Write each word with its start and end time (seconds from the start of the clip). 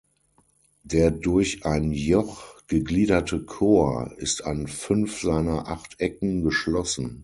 Der 0.81 1.11
durch 1.11 1.63
ein 1.63 1.91
Joch 1.91 2.61
gegliederte 2.65 3.45
Chor 3.45 4.11
ist 4.17 4.43
an 4.43 4.65
fünf 4.65 5.21
seiner 5.21 5.67
acht 5.67 5.99
Ecken 5.99 6.41
geschlossen. 6.41 7.19